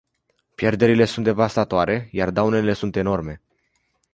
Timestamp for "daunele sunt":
2.31-2.95